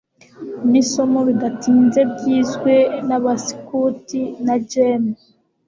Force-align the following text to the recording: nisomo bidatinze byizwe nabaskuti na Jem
nisomo 0.69 1.19
bidatinze 1.27 1.99
byizwe 2.13 2.73
nabaskuti 3.07 4.21
na 4.45 4.55
Jem 4.69 5.03